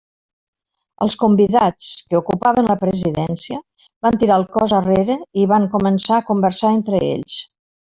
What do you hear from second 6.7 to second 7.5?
entre ells.